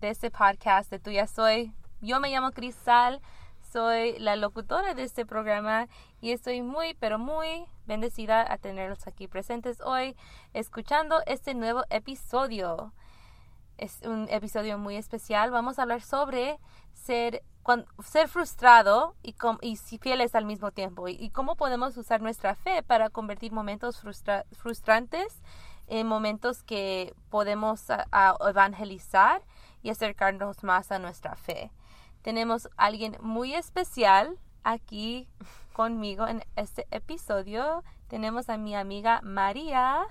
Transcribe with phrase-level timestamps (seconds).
[0.00, 1.72] de este podcast de Tuya Soy.
[2.00, 3.20] Yo me llamo Cristal,
[3.72, 5.88] soy la locutora de este programa
[6.20, 10.14] y estoy muy, pero muy bendecida a tenerlos aquí presentes hoy,
[10.52, 12.92] escuchando este nuevo episodio.
[13.78, 15.50] Es un episodio muy especial.
[15.50, 16.58] Vamos a hablar sobre
[16.92, 17.42] ser,
[18.04, 23.08] ser frustrado y, y fieles al mismo tiempo y, cómo podemos usar nuestra fe para
[23.08, 24.02] convertir momentos
[24.52, 25.42] frustrantes
[25.86, 27.84] en momentos que podemos
[28.46, 29.42] evangelizar
[29.86, 31.70] y acercarnos más a nuestra fe.
[32.22, 35.28] Tenemos a alguien muy especial aquí
[35.74, 37.84] conmigo en este episodio.
[38.08, 40.04] Tenemos a mi amiga María.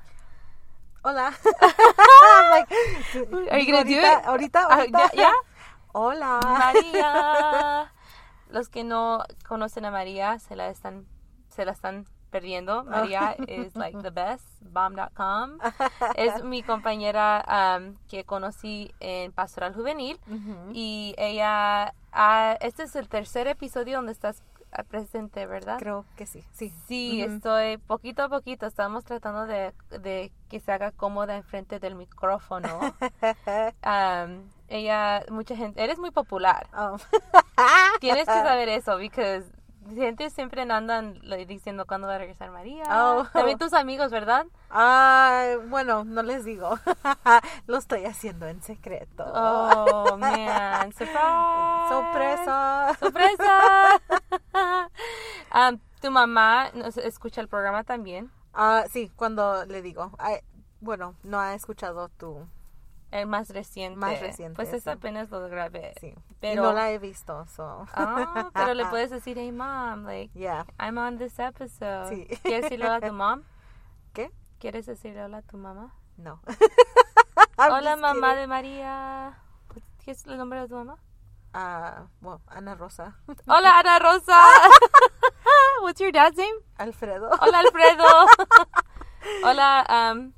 [1.02, 1.34] Hola.
[3.52, 5.12] ahorita, ahorita, ahorita.
[5.14, 5.34] ¿Ya?
[5.92, 6.40] Hola.
[6.42, 7.92] María.
[8.50, 11.06] Los que no conocen a María se la están,
[11.50, 12.06] se la están
[12.36, 12.84] perdiendo.
[12.84, 15.58] María es like the best, bomb.com.
[16.18, 20.20] es mi compañera um, que conocí en Pastoral Juvenil
[20.74, 24.44] y ella, uh, este es el tercer episodio donde estás
[24.84, 25.78] presente, ¿verdad?
[25.80, 26.74] Creo que sí, sí.
[26.90, 31.96] Sí, estoy poquito a poquito, estamos tratando de, de que se haga cómoda enfrente del
[31.96, 32.80] micrófono.
[32.82, 36.68] um, ella, mucha gente, eres muy popular.
[36.78, 36.98] Oh.
[38.02, 39.44] Tienes que saber eso, porque
[39.94, 42.84] gente siempre andan diciendo cuándo va a regresar María.
[42.90, 43.26] Oh.
[43.32, 44.46] También tus amigos, ¿verdad?
[44.70, 46.80] Ah, bueno, no les digo.
[47.68, 49.24] Lo estoy haciendo en secreto.
[49.28, 50.92] Oh, man.
[50.92, 51.90] Surprise.
[51.90, 52.98] Sorpresa.
[53.00, 54.02] Sorpresa.
[55.54, 56.72] um, ¿Tu mamá
[57.04, 58.32] escucha el programa también?
[58.54, 60.12] Ah, sí, cuando le digo.
[60.80, 62.48] bueno, no ha escuchado tu
[63.12, 63.98] el más reciente.
[63.98, 64.56] Más reciente.
[64.56, 65.94] Pues es apenas lo grabé.
[66.00, 66.14] Sí.
[66.40, 67.86] Pero, y no la he visto, so.
[67.94, 70.66] Ah, pero le puedes decir, hey mom, like, yeah.
[70.80, 72.10] I'm on this episode.
[72.10, 72.28] Sí.
[72.44, 73.44] ¿Quieres decirle hola a tu mom?
[74.14, 74.32] ¿Qué?
[74.60, 75.94] ¿Quieres decirle hola a tu mamá?
[76.18, 76.42] No.
[77.58, 79.38] hola mamá de María.
[80.04, 80.98] ¿Qué es el nombre de tu mamá?
[81.54, 83.16] Ah, uh, bueno, Ana Rosa.
[83.48, 84.38] Hola Ana Rosa.
[85.82, 86.60] What's your dad's name?
[86.78, 87.30] Alfredo.
[87.40, 88.06] Hola Alfredo.
[89.44, 90.34] hola, um,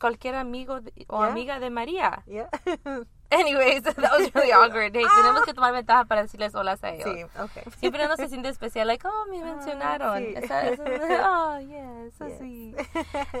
[0.00, 2.24] cualquier amigo o amiga de María.
[2.26, 2.48] Yeah.
[3.32, 4.92] Anyways, that was really awkward.
[4.92, 7.04] Hey, tenemos que tomar ventaja para decirles hola a ellos.
[7.04, 7.62] Sí, okay.
[7.78, 10.18] Siempre uno se siente especial, like, oh, me mencionaron.
[10.18, 10.34] sí.
[10.34, 10.82] esa, esa,
[11.30, 12.76] oh, yes, so sweet.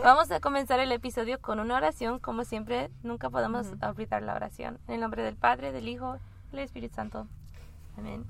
[0.04, 2.20] Vamos a comenzar el episodio con una oración.
[2.20, 4.78] Como siempre, nunca podemos olvidar la oración.
[4.86, 6.18] En el nombre del Padre, del Hijo
[6.52, 7.26] y del Espíritu Santo.
[7.98, 8.24] Amén.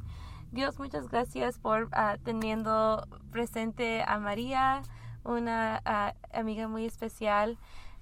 [0.52, 4.80] Dios, muchas gracias por uh, teniendo presente a María,
[5.24, 7.58] una uh, amiga muy especial.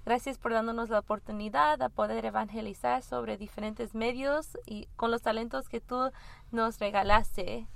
[0.09, 5.69] Gracias por dándonos la oportunidad de poder evangelizar sobre diferentes medios y con los talentos
[5.69, 6.11] que tú
[6.51, 7.67] nos regalaste.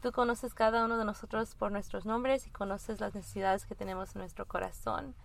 [0.00, 4.14] Tú conoces cada uno de nosotros por nuestros nombres y conoces las necesidades que tenemos
[4.14, 5.16] en nuestro corazón.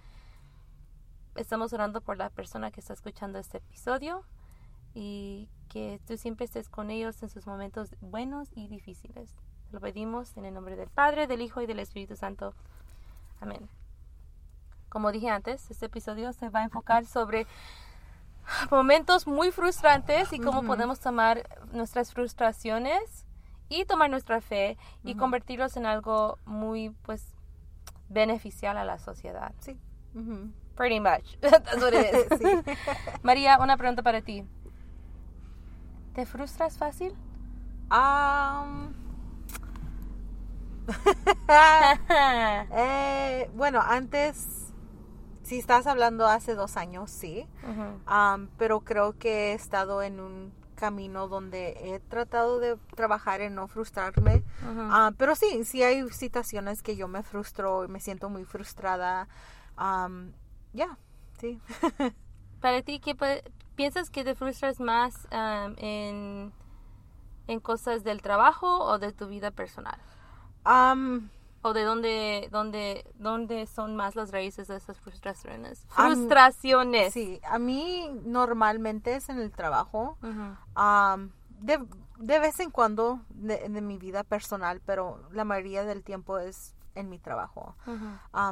[1.35, 4.23] Estamos orando por la persona que está escuchando este episodio
[4.95, 9.31] y que tú siempre estés con ellos en sus momentos buenos y difíciles.
[9.71, 12.55] Lo pedimos en el nombre del Padre, del Hijo y del Espíritu Santo.
[13.41, 13.69] Amén.
[14.89, 17.45] Como dije antes, este episodio se va a enfocar sobre
[18.71, 23.25] momentos muy frustrantes y cómo podemos tomar nuestras frustraciones
[23.69, 27.35] y tomar nuestra fe y convertirlos en algo muy, pues,
[28.09, 29.53] beneficial a la sociedad.
[29.59, 29.77] Sí.
[30.75, 31.37] Pretty much.
[31.41, 32.39] That's what it is.
[32.39, 32.45] sí.
[33.23, 34.45] María, una pregunta para ti.
[36.13, 37.13] ¿Te frustras fácil?
[37.91, 38.93] Um,
[42.71, 44.56] eh, bueno, antes
[45.47, 47.47] si estás hablando hace dos años, sí.
[48.57, 53.69] pero creo que he estado en un camino donde he tratado de trabajar en no
[53.69, 54.43] frustrarme.
[55.17, 59.29] pero sí, sí hay situaciones que yo me frustro y me siento muy frustrada.
[60.73, 60.97] ya,
[61.39, 61.61] sí.
[62.61, 63.15] Para ti, ¿qué
[63.75, 66.51] piensas que te frustras más en,
[67.47, 69.97] en cosas del trabajo o de tu vida personal?
[71.61, 75.85] ¿O de dónde, dónde, dónde son más las raíces de esas frustraciones?
[75.89, 77.13] Frustraciones.
[77.13, 80.17] sí, a mí normalmente es en el trabajo.
[80.21, 81.85] de,
[82.19, 87.09] de, vez en cuando de, mi vida personal, pero la mayoría del tiempo es en
[87.09, 87.75] mi trabajo.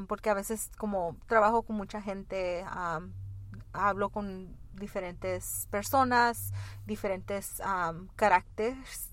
[0.07, 2.65] porque a veces como trabajo con mucha gente,
[3.73, 6.51] hablo con diferentes personas,
[6.85, 7.61] diferentes
[8.15, 9.11] caracteres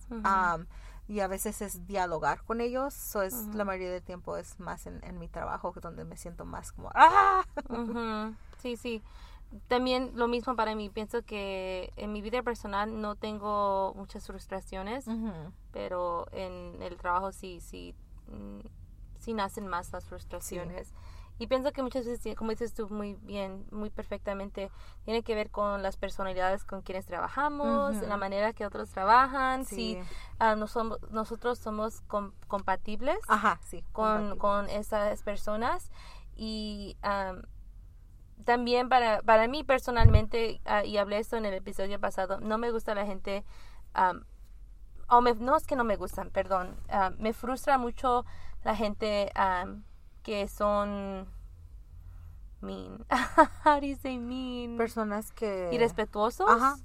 [1.13, 2.95] y a veces es dialogar con ellos.
[2.95, 6.73] So es, La mayoría del tiempo es más en, mi trabajo donde me siento más
[6.73, 7.45] como ¡ah!
[8.63, 9.03] Sí, sí.
[9.69, 10.89] También lo mismo para mí.
[10.89, 15.05] Pienso que en mi vida personal no tengo muchas frustraciones,
[15.71, 17.95] pero en el trabajo sí, sí,
[18.29, 18.61] mm,
[19.19, 20.95] sí nacen más las frustraciones.
[21.39, 24.71] Y pienso que muchas veces, como dices tú muy bien, muy perfectamente,
[25.05, 29.99] tiene que ver con las personalidades con quienes trabajamos, la manera que otros trabajan, si
[30.39, 32.03] ah, no somos, nosotros somos
[32.47, 33.19] compatibles
[33.93, 35.91] con, con, esas personas.
[36.37, 36.97] Y
[38.45, 42.71] también para, para mí personalmente, ah, y hablé esto en el episodio pasado, no me
[42.71, 43.45] gusta la gente,
[45.09, 48.25] o no es que no me gustan, perdón, ah, me frustra mucho
[48.65, 49.31] la gente
[50.23, 51.27] que son
[52.61, 53.05] mean.
[53.65, 54.77] How do you say mean?
[54.77, 56.49] Personas que irrespetuosos.
[56.49, 56.77] Ajá.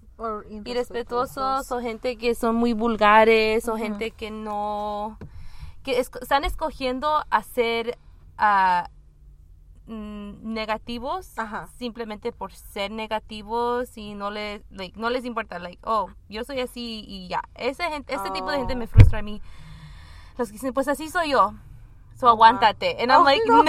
[0.65, 5.17] irrespetuosos o gente que son muy vulgares o gente que no
[5.83, 7.97] que están escogiendo hacer
[8.39, 8.87] uh,
[9.87, 11.31] negativos
[11.77, 14.63] simplemente por ser negativos y no les
[14.95, 18.57] no les importa like oh yo soy así y ya ese gente ese tipo de
[18.57, 18.87] gente me oh.
[18.89, 19.41] frustra a mí
[20.37, 21.53] los que dicen pues así soy yo
[22.17, 22.97] so aguántate.
[22.99, 23.63] And I'm oh, like, no.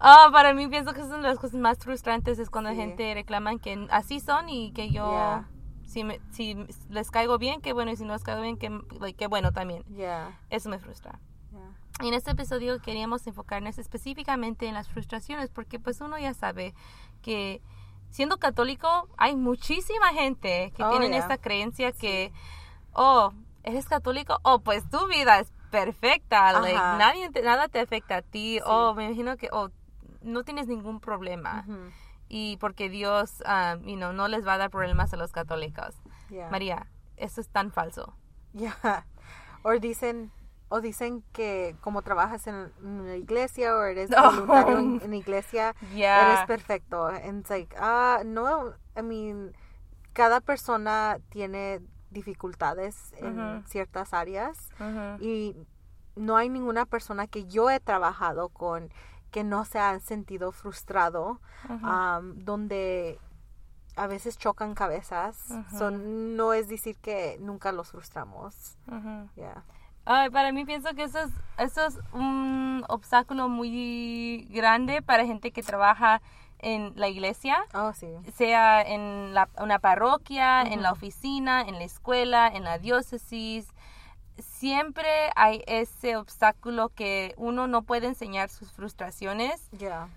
[0.00, 3.58] oh, para mí pienso que son las cosas más frustrantes es cuando la gente reclama
[3.58, 5.44] que así son y que yo...
[5.86, 6.56] Si, me, si
[6.88, 8.80] les caigo bien, qué bueno, y si no les caigo bien, qué,
[9.16, 9.84] qué bueno también.
[10.50, 11.20] Eso me frustra.
[12.02, 16.74] Y en este episodio queríamos enfocarnos específicamente en las frustraciones, porque pues uno ya sabe
[17.22, 17.62] que
[18.10, 22.32] siendo católico hay muchísima gente que oh, tienen esta creencia que,
[22.94, 28.22] oh, eres católico, oh, pues tu vida es perfecta, like, nadie nada te afecta a
[28.22, 29.70] ti, o oh, me imagino que oh,
[30.22, 31.66] no tienes ningún problema.
[32.28, 35.94] Y porque Dios, um, you know, no les va a dar problemas a los católicos.
[36.50, 36.86] María,
[37.16, 38.16] eso es tan falso.
[38.52, 38.76] Ya.
[39.66, 40.30] O dicen
[40.68, 46.46] o dicen que como trabajas en una iglesia o eres voluntario en, en, iglesia, eres
[46.46, 47.06] perfecto.
[47.06, 49.56] And like, ah, no, I mean,
[50.12, 51.80] cada persona tiene
[52.14, 54.70] dificultades en ciertas áreas
[55.20, 55.54] y
[56.16, 58.90] no hay ninguna persona que yo he trabajado con
[59.30, 61.40] que no se han sentido frustrado,
[62.36, 63.18] donde
[63.96, 65.36] a veces chocan cabezas.
[65.76, 68.76] Son, no es decir que nunca los frustramos.
[70.04, 75.62] para mí pienso que eso es, eso es un obstáculo muy grande para gente que
[75.62, 76.20] trabaja
[76.64, 78.08] en la iglesia, oh, sí.
[78.34, 83.68] sea en la, una parroquia, en la oficina, en la escuela, en la diócesis.
[84.38, 89.70] Siempre hay ese obstáculo que uno no puede enseñar sus frustraciones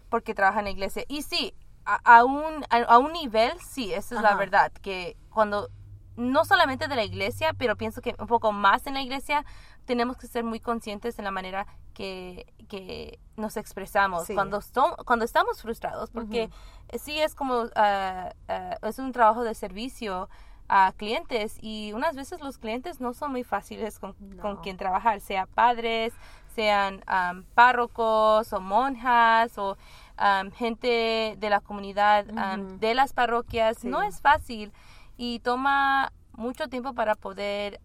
[0.10, 1.04] porque trabaja en la iglesia.
[1.08, 1.54] Y sí,
[1.86, 5.70] a, un, a, un nivel, sí, eso es la verdad, que cuando,
[6.18, 9.46] no solamente de la iglesia, pero pienso que un poco más en la iglesia,
[9.86, 14.28] tenemos que ser muy conscientes en la manera que, que nos expresamos.
[14.34, 16.50] Cuando, son, cuando estamos frustrados, porque
[17.00, 18.34] sí es como, ah,
[18.84, 20.28] es un trabajo de servicio
[20.70, 25.22] a clientes y unas veces los clientes no son muy fáciles con, con quien trabajar,
[25.22, 26.14] sea padres,
[26.56, 27.04] sean
[27.54, 29.78] párrocos o monjas o
[30.56, 34.74] gente de la comunidad, de las parroquias, no es fácil
[35.18, 37.82] y toma mucho tiempo para poder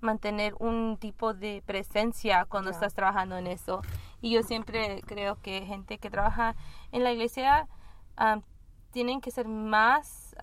[0.00, 3.82] mantener un tipo de presencia cuando estás trabajando en eso.
[4.20, 6.56] Y yo siempre creo que gente que trabaja
[6.90, 7.68] en la iglesia
[8.90, 10.34] tienen que ser más,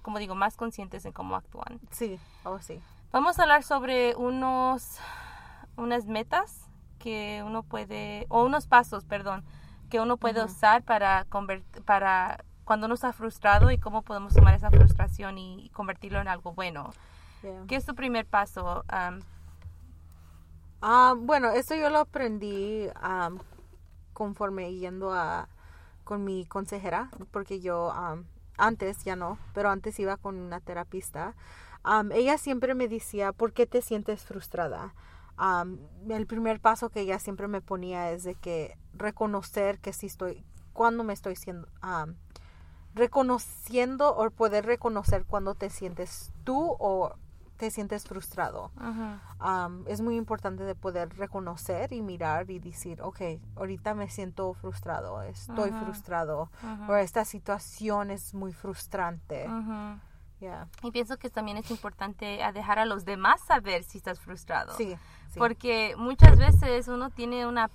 [0.00, 1.80] como digo, más conscientes en cómo actúan.
[1.90, 2.80] Sí, oh sí.
[3.10, 4.98] Vamos a hablar sobre unos,
[5.76, 9.44] unas metas que uno puede, o unos pasos, perdón,
[9.90, 11.26] que uno puede usar para,
[11.84, 16.52] para cuando uno está frustrado y cómo podemos tomar esa frustración y convertirlo en algo
[16.52, 16.90] bueno.
[17.66, 18.84] ¿Qué es tu primer paso?
[20.80, 22.88] Ah, bueno, esto yo lo aprendí
[24.12, 25.48] conforme yendo a
[26.04, 27.92] con mi consejera, porque yo
[28.58, 31.34] antes ya no, pero antes iba con una terapista.
[32.12, 34.94] ella siempre me decía, ¿por qué te sientes frustrada?
[36.08, 40.44] el primer paso que ella siempre me ponía es de que reconocer que sí estoy,
[40.72, 41.66] cuando me estoy siendo,
[42.94, 47.14] reconociendo o poder reconocer cuando te sientes tú o
[47.56, 48.72] te sientes frustrado.
[49.86, 53.20] es muy importante de poder reconocer y mirar y decir, ok,
[53.54, 56.50] ahorita me siento frustrado, estoy frustrado,
[56.88, 59.48] o esta situación es muy frustrante.
[60.82, 64.76] Y pienso que también es importante dejar a los demás saber si estás frustrado.
[64.76, 64.96] Sí,
[65.38, 67.70] Porque muchas veces uno tiene una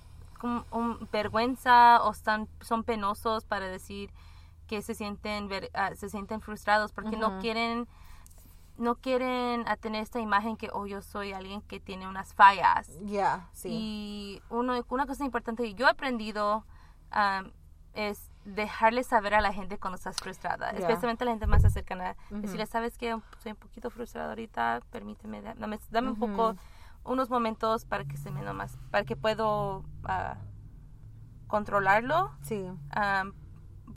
[1.10, 4.10] vergüenza o están, son penosos para decir
[4.68, 7.88] que se sienten, ah, se sienten frustrados porque no quieren
[8.76, 12.88] no quieren tener esta imagen que, oh, yo soy alguien que tiene unas fallas.
[13.02, 13.68] Ya, sí.
[13.72, 16.64] Y uno, una cosa importante que yo he aprendido
[17.94, 22.16] es dejarle saber a la gente cuando estás frustrada, especialmente a la gente más cercana.
[22.30, 26.54] Decirle, ¿sabes que Soy un poquito frustrada ahorita, permíteme, dame, dame un poco
[27.04, 30.36] unos momentos para que se me nomás, para que puedo uh,
[31.48, 32.30] controlarlo.
[32.42, 32.62] Sí.
[32.62, 33.32] Um,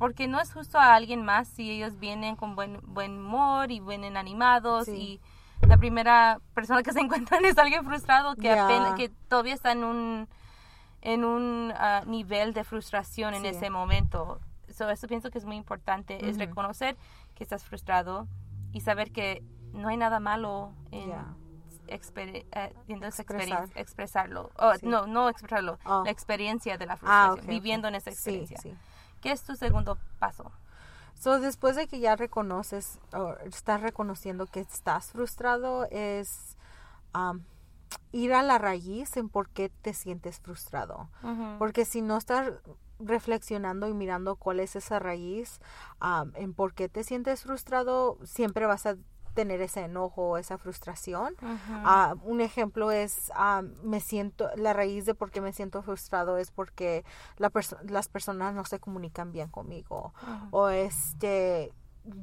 [0.01, 3.79] porque no es justo a alguien más si ellos vienen con buen, buen humor y
[3.79, 5.21] vienen animados y
[5.61, 9.83] la primera persona que se encuentran es alguien frustrado que apenas, que todavía está en
[9.83, 10.27] un
[11.03, 14.39] en un uh, nivel de frustración en ese momento.
[14.75, 16.97] So, eso pienso que es muy importante, es reconocer
[17.35, 18.27] que estás frustrado
[18.71, 22.73] y saber que no hay nada malo en eh,
[23.75, 24.49] expresarlo.
[24.57, 26.01] Oh, no, no expresarlo, oh.
[26.05, 28.75] la experiencia de la ah, frustración, viviendo en esa experiencia.
[29.21, 30.51] ¿Qué es tu segundo paso?
[31.19, 36.57] So, después de que ya reconoces o estás reconociendo que estás frustrado, es
[37.13, 37.41] um,
[38.11, 41.09] ir a la raíz en por qué te sientes frustrado.
[41.59, 42.51] Porque si no estás
[42.99, 45.59] reflexionando y mirando cuál es esa raíz,
[46.01, 48.95] um, en por qué te sientes frustrado, siempre vas a
[49.33, 51.35] tener ese enojo, esa frustración.
[51.69, 56.37] Ah, un ejemplo es, ah, me siento, la raíz de por qué me siento frustrado
[56.37, 57.05] es porque
[57.37, 57.51] la
[57.83, 60.13] las personas no se comunican bien conmigo.
[60.51, 61.73] O este,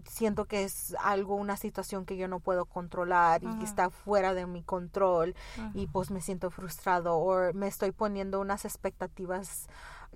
[0.05, 4.35] siento que es algo, una situación que yo no puedo controlar y que está fuera
[4.35, 5.35] de mi control
[5.75, 9.69] y pues me siento frustrado o me estoy poniendo unas expectativas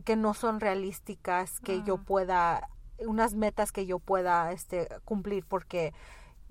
[0.05, 2.69] que no son realísticas que yo pueda
[3.07, 5.93] unas metas que yo pueda este cumplir porque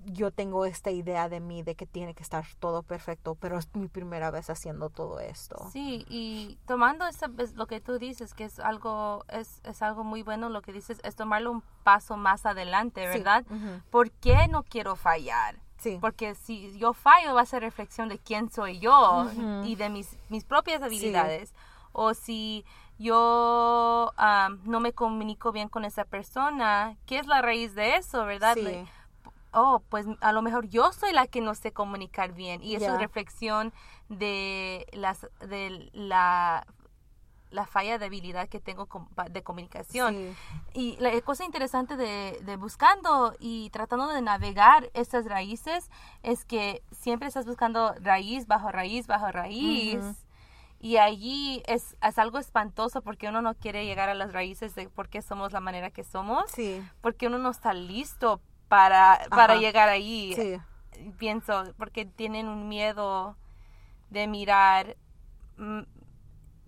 [0.06, 3.68] yo tengo esta idea de mí de que tiene que estar todo perfecto, pero es
[3.74, 5.68] mi primera vez haciendo todo esto.
[5.72, 10.22] Sí, y tomando esa, lo que tú dices, que es algo, es, es algo muy
[10.22, 13.44] bueno, lo que dices es tomarlo un paso más adelante, ¿verdad?
[13.90, 15.56] ¿Por qué no quiero fallar?
[15.78, 15.98] Sí.
[16.00, 19.28] Porque si yo fallo va a ser reflexión de quién soy yo
[19.64, 21.54] y de mis, mis propias habilidades.
[21.94, 22.64] O si
[22.98, 24.12] yo
[24.64, 28.54] no me comunico bien con esa persona, ¿qué es la raíz de eso, verdad?
[28.54, 28.86] Sí
[29.52, 32.94] oh, pues a lo mejor yo soy la que no sé comunicar bien y eso
[32.94, 33.72] es reflexión
[34.08, 36.66] de las de la
[37.52, 38.88] la falla de habilidad que tengo
[39.30, 40.34] de comunicación.
[40.72, 45.90] Y la cosa interesante de, de, buscando y tratando de navegar estas raíces
[46.22, 50.02] es que siempre estás buscando raíz bajo raíz bajo raíz.
[50.80, 54.88] Y allí es, es, algo espantoso porque uno no quiere llegar a las raíces de
[54.88, 56.50] por qué somos la manera que somos.
[56.50, 56.82] Sí.
[57.00, 58.40] Porque uno no está listo
[58.72, 60.58] para, para llegar ahí.
[61.18, 63.36] Pienso, porque tienen un miedo
[64.08, 64.96] de mirar
[65.58, 65.80] mm,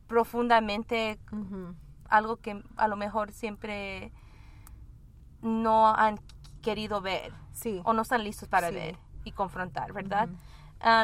[0.06, 1.18] profundamente
[2.10, 4.12] algo que a lo mejor siempre
[5.40, 6.20] no han
[6.60, 7.32] querido ver
[7.84, 10.28] o no están listos para ver y confrontar, ¿verdad?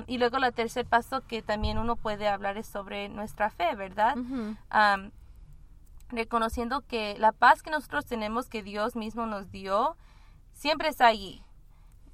[0.06, 4.16] y luego el tercer paso que también uno puede hablar es sobre nuestra fe, ¿verdad?
[6.10, 9.96] reconociendo que la paz que nosotros tenemos, que Dios mismo nos dio,
[10.60, 11.42] siempre está allí.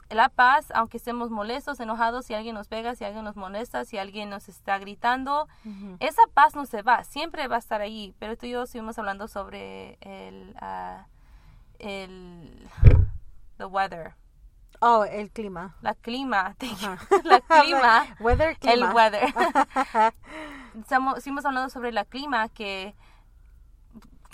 [0.09, 3.99] La paz, aunque estemos molestos, enojados, si alguien nos pega, si alguien nos molesta, si
[3.99, 5.49] alguien nos está gritando,
[5.99, 8.15] esa paz no se va, siempre va a estar allí.
[8.21, 11.03] Pero tú y yo estuvimos hablando sobre el, uh,
[11.81, 12.69] el
[13.59, 14.15] the weather.
[14.79, 15.75] Oh, el clima.
[15.81, 16.55] La clima.
[17.25, 18.07] la clima.
[18.21, 18.75] weather, clima.
[18.75, 19.35] El weather.
[21.17, 22.95] estuvimos hablando sobre la clima que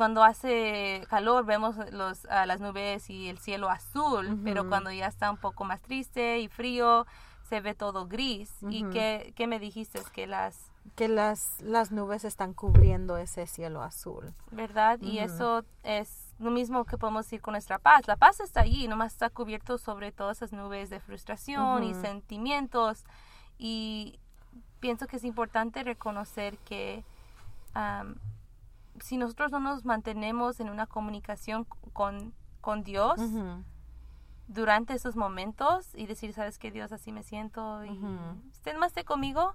[0.03, 5.31] cuando hace calor vemos los, las nubes y el cielo azul, pero cuando ya está
[5.31, 7.07] un poco más triste y frío,
[7.49, 8.53] se ve todo gris.
[8.69, 10.01] ¿Y qué, qué, me dijiste?
[10.13, 10.73] Que las...
[10.97, 14.35] Que las, las nubes están cubriendo ese cielo azul.
[14.51, 14.99] ¿Verdad?
[15.01, 18.09] Y eso es lo mismo que podemos decir con nuestra paz.
[18.09, 23.05] La paz está allí, nomás está cubierto sobre todas esas nubes de frustración y sentimientos.
[23.57, 24.19] Y
[24.81, 27.05] pienso que es importante reconocer que
[29.01, 33.21] si nosotros no nos mantenemos en una comunicación con, con Dios
[34.49, 37.99] durante esos momentos y decir, sabes que Dios, así me siento y
[38.51, 39.55] usted más esté conmigo,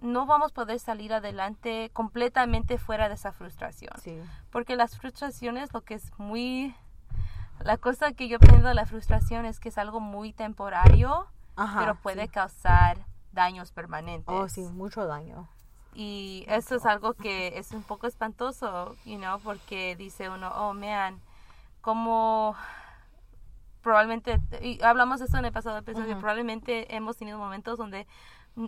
[0.00, 3.92] no vamos a poder salir adelante completamente fuera de esa frustración.
[4.50, 6.74] Porque las frustraciones, lo que es muy...
[7.60, 11.94] La cosa que yo aprendo de la frustración es que es algo muy temporario, pero
[11.94, 14.34] puede causar daños permanentes.
[14.34, 15.48] Oh, sí, mucho daño.
[15.94, 20.72] Y eso es algo que es un poco espantoso, you know, porque dice uno, oh,
[20.72, 21.20] man,
[21.82, 22.56] como
[23.82, 28.06] probablemente, y hablamos de esto en el pasado episodio, probablemente hemos tenido momentos donde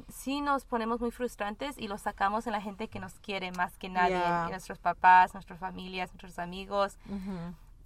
[0.09, 3.77] sí nos ponemos muy frustrantes y lo sacamos en la gente que nos quiere más
[3.79, 4.19] que nadie,
[4.51, 6.99] nuestros papás, nuestras familias, nuestros amigos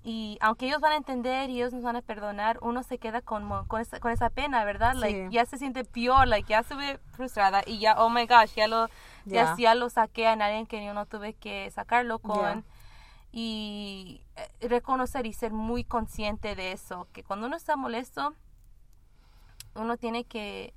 [0.05, 3.21] y aunque ellos van a entender y ellos nos van a perdonar, uno se queda
[3.21, 4.95] con, con, esa, con esa pena, ¿verdad?
[4.95, 8.55] Like, ya se siente peor, like, ya se ve frustrada y ya, oh my gosh,
[8.55, 8.89] ya lo,
[9.25, 12.65] ya, ya lo saqué a nadie que yo no tuve que sacarlo con.
[13.31, 18.35] Y eh, reconocer y ser muy consciente de eso, que cuando uno está molesto,
[19.75, 20.73] uno tiene que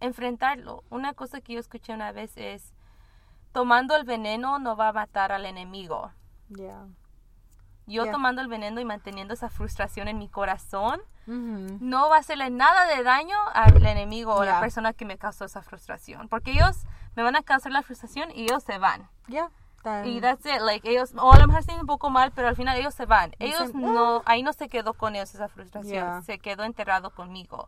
[0.00, 0.84] enfrentarlo.
[0.90, 2.72] Una cosa que yo escuché una vez es,
[3.52, 6.12] tomando el veneno no va a matar al enemigo.
[7.88, 12.50] Yo tomando el veneno y manteniendo esa frustración en mi corazón, no va a hacerle
[12.50, 16.28] nada de daño al enemigo o a la persona que me causó esa frustración.
[16.28, 16.84] Porque ellos
[17.16, 19.08] me van a causar la frustración y ellos se van.
[19.26, 19.50] Ya.
[20.04, 22.76] Y that's it, like ellos, o a lo mejor un poco mal, pero al final
[22.76, 23.34] ellos se van.
[23.38, 24.22] Ellos no, ah".
[24.26, 27.64] ahí no se quedó con ellos esa frustración, se quedó enterrado conmigo.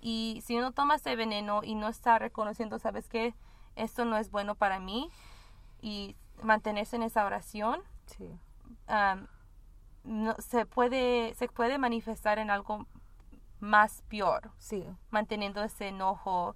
[0.00, 3.34] Y si uno toma ese veneno y no está reconociendo, ¿sabes qué?
[3.74, 5.10] Esto no es bueno para mí
[5.80, 7.80] y mantenerse en esa oración,
[10.06, 12.86] no, se, puede, se puede manifestar en algo
[13.60, 14.86] más peor, sí.
[15.10, 16.54] manteniendo ese enojo.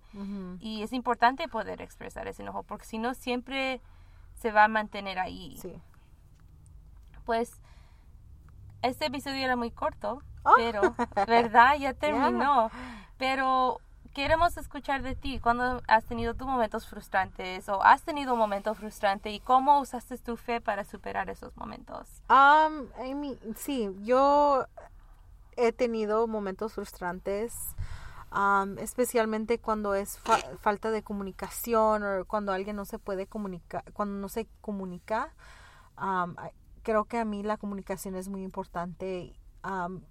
[0.61, 3.81] Y es importante poder expresar ese enojo, porque si no, siempre
[4.35, 5.57] se va a mantener ahí.
[5.59, 5.81] Sí.
[7.25, 7.61] Pues
[8.83, 10.53] este episodio era muy corto, oh.
[10.57, 10.95] pero,
[11.27, 11.77] ¿verdad?
[11.77, 12.71] Ya terminó.
[13.19, 13.81] Pero
[14.15, 18.75] queremos escuchar de ti cuando has tenido tus momentos frustrantes o has tenido un momento
[18.75, 22.09] frustrante y cómo usaste tu fe para superar esos momentos.
[22.29, 22.89] Um,
[23.57, 24.67] sí, yo
[25.57, 27.55] he tenido momentos frustrantes
[28.79, 30.19] especialmente cuando es
[30.61, 35.35] falta de comunicación o cuando alguien no se puede comunicar, cuando no se comunica.
[36.83, 39.35] creo que a mí la comunicación es muy importante.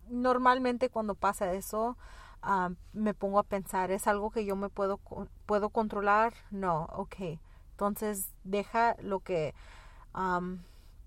[0.10, 1.98] normalmente cuando pasa eso,
[2.94, 5.00] me pongo a pensar, ¿es algo que yo me puedo,
[5.46, 6.34] puedo controlar?
[6.52, 7.40] No, ok.
[7.72, 9.54] Entonces deja lo que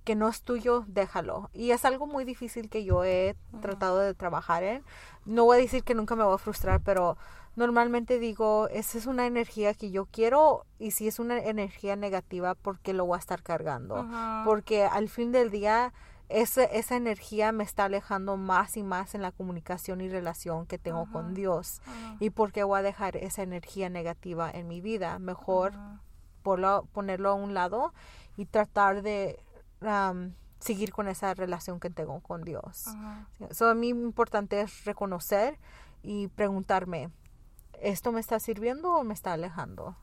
[0.04, 1.50] que no es tuyo, déjalo.
[1.52, 4.82] Y es algo muy difícil que yo he tratado de trabajar en.
[5.24, 7.16] No voy a decir que nunca me voy a frustrar, pero
[7.54, 12.54] normalmente digo, esa es una energía que yo quiero y si es una energía negativa,
[12.54, 14.08] porque lo voy a estar cargando?
[14.44, 15.92] Porque al fin del día,
[16.32, 20.78] esa, esa energía me está alejando más y más en la comunicación y relación que
[20.78, 21.80] tengo con Dios.
[22.20, 25.18] ¿Y porque voy a dejar esa energía negativa en mi vida?
[25.18, 25.74] Mejor
[26.42, 27.92] ponerlo a un lado
[28.36, 29.44] y tratar de
[30.58, 32.86] seguir con esa relación que tengo con Dios.
[33.50, 35.58] So, a mí importante es reconocer
[36.02, 37.10] y preguntarme,
[37.80, 39.96] ¿esto me está sirviendo o me está alejando?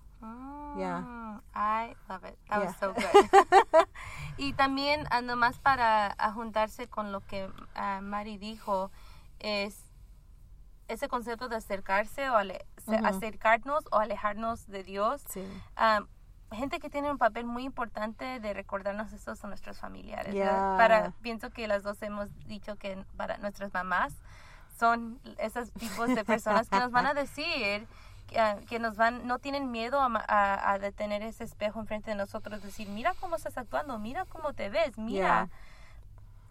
[0.78, 1.42] Yeah.
[1.56, 2.38] I love it.
[2.50, 3.88] That was so good.
[4.40, 8.92] y también, ah, nomás para juntarse con lo que uh, Mari dijo,
[9.40, 9.86] es
[10.88, 12.38] ese concepto de acercarse o
[13.06, 15.22] acercarnos o alejarnos de Dios.
[15.30, 15.46] Sí
[16.56, 20.34] gente que tiene un papel muy importante de recordarnos eso son nuestros familiares.
[20.36, 24.14] Para, pienso que las dos hemos dicho que para nuestras mamás
[24.78, 27.88] son esos tipos de personas que nos van a decir
[28.30, 33.14] que, nos van, no tienen miedo a, detener ese espejo enfrente de nosotros, decir, mira
[33.20, 35.50] cómo estás actuando, mira cómo te ves, mira.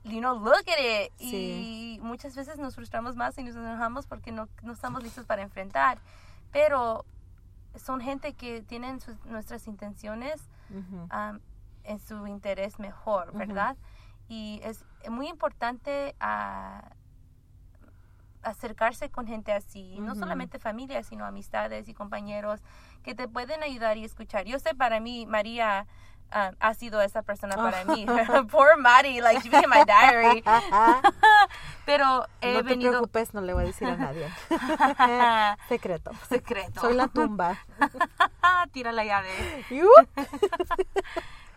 [0.05, 1.13] You know, look at it.
[1.19, 5.43] Y muchas veces nos frustramos más y nos enojamos porque no, no estamos listos para
[5.43, 5.99] enfrentar.
[6.53, 7.05] Pero
[7.77, 10.41] son gente que tienen nuestras intenciones
[11.85, 13.77] en su interés mejor, ¿verdad?
[14.29, 16.91] Y es muy importante ah,
[18.43, 22.61] acercarse con gente así, no solamente familia, sino amistades y compañeros
[23.03, 24.45] que te pueden ayudar y escuchar.
[24.45, 25.87] Yo sé para mí, María,
[26.31, 28.05] Um, ha sido esa persona para mí.
[28.51, 30.43] Poor Mari, like she in my diary.
[31.87, 34.29] Pero he no te preocupes, no le voy a decir a nadie.
[35.69, 36.11] Secreto.
[36.29, 36.83] Secreto.
[36.83, 37.57] Soy la tumba.
[38.73, 39.31] Tira la llave.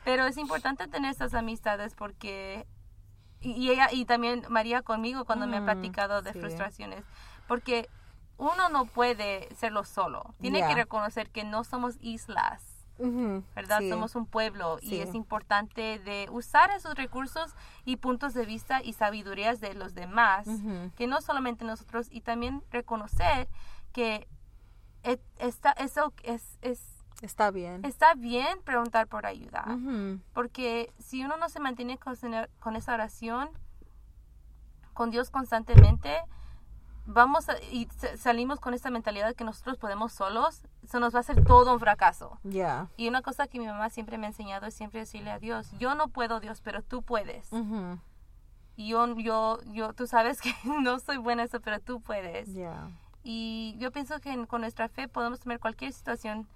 [0.05, 2.65] Pero es importante tener esas amistades porque
[3.41, 7.03] y, ella y también María conmigo cuando me ha mm, platicado de frustraciones
[7.47, 7.89] porque
[8.37, 10.33] uno no puede serlo solo.
[10.39, 12.71] Tiene que reconocer que no somos islas
[13.55, 13.81] ¿verdad?
[13.89, 18.93] Somos un pueblo y es importante de usar esos recursos y puntos de vista y
[18.93, 20.47] sabidurías de los demás,
[20.95, 23.47] que no solamente nosotros, y también reconocer
[23.91, 24.27] que
[25.39, 26.57] está, eso es,
[27.21, 27.85] Está bien.
[27.85, 29.65] Está bien preguntar por ayuda.
[30.33, 32.15] Porque si uno no se mantiene con,
[32.59, 33.49] con, esa oración
[34.93, 36.17] con Dios constantemente,
[37.05, 41.21] vamos y salimos con esta mentalidad de que nosotros podemos solos, eso nos va a
[41.21, 42.39] hacer todo un fracaso.
[42.43, 42.87] Ya.
[42.97, 45.71] Y una cosa que mi mamá siempre me ha enseñado es siempre decirle a Dios,
[45.79, 47.49] yo no puedo Dios, pero tú puedes.
[48.75, 52.53] Y yo, yo, yo, tú sabes que no soy buena en eso, pero tú puedes.
[52.53, 52.89] Ya.
[53.23, 56.47] Y yo pienso que con nuestra fe podemos tomar cualquier situación,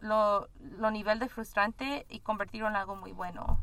[0.00, 3.60] lo, lo nivel de frustrante y convertirlo en algo muy bueno.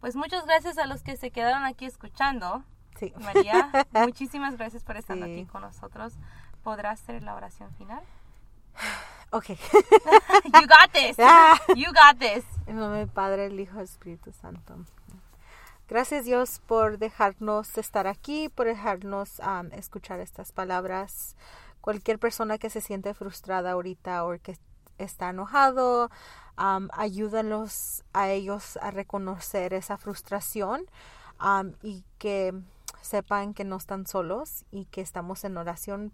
[0.00, 2.64] Pues muchas gracias a los que se quedaron aquí escuchando.
[3.20, 6.14] María, muchísimas gracias por estar aquí con nosotros.
[6.62, 8.02] ¿Podrás hacer la oración final?
[9.30, 9.44] Ok.
[9.50, 11.18] you got this.
[11.76, 12.46] You got this.
[12.66, 14.74] En nombre del Padre, el Hijo el Espíritu Santo.
[15.86, 21.36] Gracias Dios por dejarnos estar aquí, por dejarnos escuchar estas palabras.
[21.82, 24.56] cualquier persona que se siente frustrada ahorita o que
[24.98, 26.10] está enojado,
[26.58, 30.86] um, a ellos a reconocer esa frustración
[31.82, 32.52] y que
[33.00, 36.12] sepan que no están solos y que estamos en oración,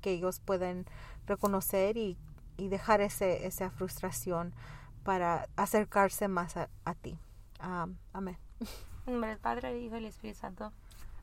[0.00, 0.86] que ellos pueden
[1.26, 2.16] reconocer y,
[2.56, 4.54] y dejar ese, esa frustración
[5.04, 7.18] para acercarse más a, ti.
[8.12, 8.38] amén.
[9.06, 10.72] En nombre del Padre, Hijo y Espíritu Santo.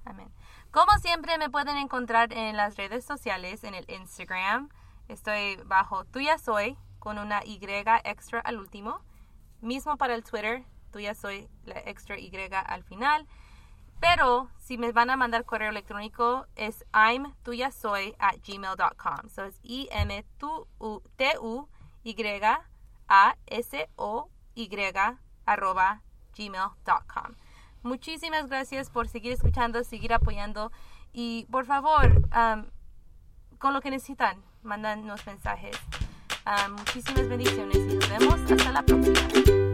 [0.06, 0.32] Amén.
[0.70, 4.70] Como siempre me pueden encontrar en las redes sociales, en el Instagram.
[5.12, 7.60] Estoy bajo Tuya Soy con una Y
[8.06, 9.02] extra al último.
[9.60, 13.28] Mismo para el Twitter, Tuya Soy la extra Y al final.
[14.00, 19.30] Pero si me van a mandar correo electrónico es I'm tuya soy at gmail.com.
[19.30, 21.69] So es I M T U
[22.04, 22.15] Y
[23.08, 24.69] A S O Y
[25.45, 26.02] arroba
[26.36, 27.36] gmail.com.
[27.84, 30.71] Muchísimas gracias por seguir escuchando, seguir apoyando
[31.12, 32.28] y por favor,
[33.60, 35.78] con lo que necesitan, mándanos mensajes.
[36.78, 39.71] muchísimas bendiciones y nos vemos hasta la próxima.